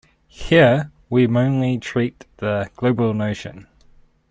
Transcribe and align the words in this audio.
Here, 0.29 0.91
we 1.11 1.27
mainly 1.27 1.77
treat 1.77 2.25
the 2.37 2.71
global 2.75 3.13
notion. 3.13 3.67